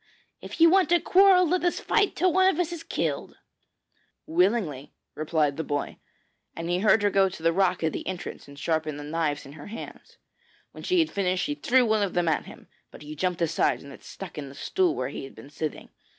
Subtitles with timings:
[0.41, 3.37] if you want to quarrel let us fight till one of us is killed.'
[4.25, 5.97] 'Willingly!' replied the boy,
[6.55, 9.45] and he heard her go to the rock at the entrance and sharpen the knives
[9.45, 10.17] in her hands.
[10.71, 13.83] When she had finished she threw one of them at him, but he jumped aside
[13.83, 15.89] and it stuck in the stool where he had been sitting.